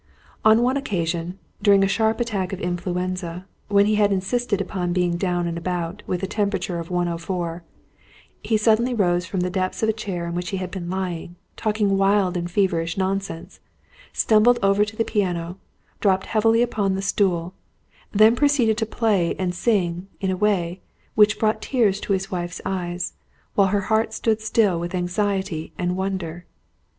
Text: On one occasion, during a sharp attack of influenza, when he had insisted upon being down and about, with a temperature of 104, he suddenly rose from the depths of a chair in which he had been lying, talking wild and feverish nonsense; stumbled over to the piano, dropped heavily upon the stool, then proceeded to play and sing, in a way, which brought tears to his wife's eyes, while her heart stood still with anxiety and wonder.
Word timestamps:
On 0.43 0.63
one 0.63 0.77
occasion, 0.77 1.37
during 1.61 1.83
a 1.83 1.87
sharp 1.87 2.19
attack 2.19 2.51
of 2.51 2.59
influenza, 2.59 3.45
when 3.67 3.85
he 3.85 3.93
had 4.01 4.11
insisted 4.11 4.59
upon 4.59 4.93
being 4.93 5.15
down 5.15 5.45
and 5.45 5.59
about, 5.59 6.01
with 6.07 6.23
a 6.23 6.25
temperature 6.25 6.79
of 6.79 6.89
104, 6.89 7.61
he 8.41 8.57
suddenly 8.57 8.95
rose 8.95 9.27
from 9.27 9.41
the 9.41 9.51
depths 9.51 9.83
of 9.83 9.89
a 9.89 9.93
chair 9.93 10.25
in 10.25 10.33
which 10.33 10.49
he 10.49 10.57
had 10.57 10.71
been 10.71 10.89
lying, 10.89 11.35
talking 11.55 11.99
wild 11.99 12.35
and 12.35 12.49
feverish 12.49 12.97
nonsense; 12.97 13.59
stumbled 14.11 14.57
over 14.63 14.83
to 14.83 14.95
the 14.95 15.05
piano, 15.05 15.59
dropped 15.99 16.25
heavily 16.25 16.63
upon 16.63 16.95
the 16.95 17.01
stool, 17.03 17.53
then 18.11 18.35
proceeded 18.35 18.79
to 18.79 18.87
play 18.87 19.35
and 19.37 19.53
sing, 19.53 20.07
in 20.19 20.31
a 20.31 20.35
way, 20.35 20.81
which 21.13 21.37
brought 21.37 21.61
tears 21.61 21.99
to 21.99 22.13
his 22.13 22.31
wife's 22.31 22.59
eyes, 22.65 23.13
while 23.53 23.67
her 23.67 23.81
heart 23.81 24.13
stood 24.15 24.41
still 24.41 24.79
with 24.79 24.95
anxiety 24.95 25.73
and 25.77 25.95
wonder. 25.95 26.47